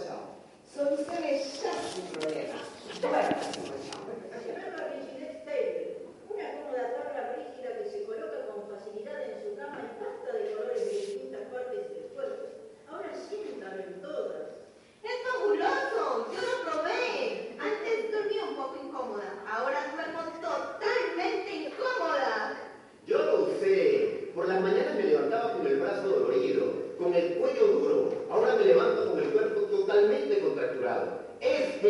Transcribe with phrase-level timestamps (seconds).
[0.00, 1.00] Provocados por su colchón.
[1.06, 2.58] Soluciones ya sin problema.
[3.00, 4.02] Duerma su colchón.
[4.30, 5.88] Se llama rigidez Taylor,
[6.30, 10.42] una cómoda tabla rígida que se coloca con facilidad en su cama en pasta de
[10.54, 12.44] colores de distintas partes del cuerpo.
[12.88, 14.46] Ahora siéntalo en todas.
[15.02, 16.32] ¡Es fabuloso!
[16.32, 17.56] ¡Yo lo probé!
[17.58, 19.28] Antes dormía un poco incómoda.
[19.50, 22.56] Ahora duermo totalmente incómoda.
[23.06, 24.30] Yo lo usé.
[24.34, 28.24] Por las mañanas me levantaba con el brazo dolorido, con el cuello duro.
[28.30, 31.20] Ahora me levanto con el cuerpo totalmente contracturado.
[31.40, 31.89] ¡Es genial!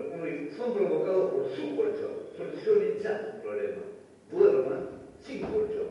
[0.00, 2.12] ocurrir son provocados por su colchón.
[2.36, 3.82] Solucione ya su problema.
[4.30, 4.88] Duerma
[5.20, 5.81] sin colchón.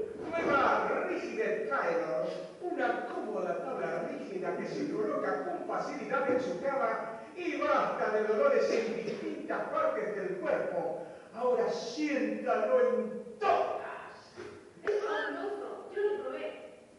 [1.11, 2.25] Rigidez Taylor,
[2.61, 8.23] una cómoda tabla rígida que se coloca con facilidad en su cama y basta de
[8.23, 11.05] dolores en distintas partes del cuerpo.
[11.33, 13.81] Ahora siéntalo en todas.
[14.83, 16.45] Es fabuloso, yo lo probé.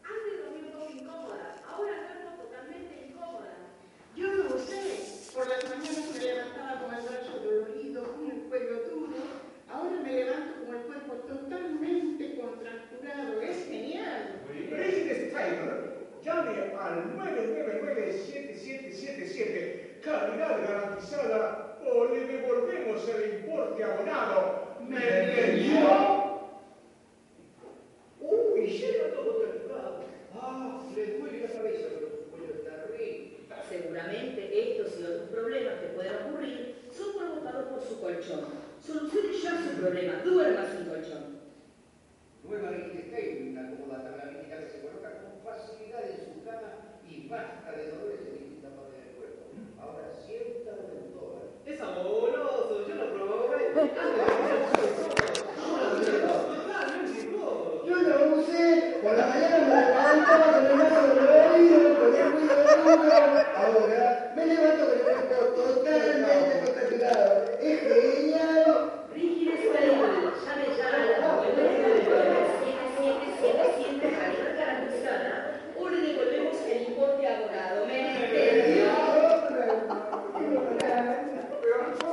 [0.03, 3.53] Antes dormía un poco incómoda, ahora duermo totalmente incómoda.
[4.15, 5.33] Yo lo usé.
[5.33, 9.17] Por las mañanas me levantaba con el brazo dolorido, con el cuello duro.
[9.71, 13.41] Ahora me levanto con el cuerpo totalmente contracturado.
[13.41, 14.41] ¡Es genial!
[14.49, 24.77] Rigidez Taylor, llame al 999-7777, calidad garantizada o le devolvemos el importe abonado.
[24.87, 26.51] ¿Me entendió?
[28.21, 28.67] ¡Uy!
[28.67, 30.03] Llega todo contracturado.
[30.35, 30.83] ¡Ah!
[30.95, 33.39] Le duele la cabeza, pero su cuello está rígido.
[33.67, 38.45] Seguramente estos y otros problemas que pueden ocurrir son provocados por su colchón.
[38.85, 41.41] Solucione ya su problema, duerma sin colchón.
[42.43, 44.92] Nueva una cómoda tabla rígida que facilidad en basta de
[59.03, 59.72] ولا أيام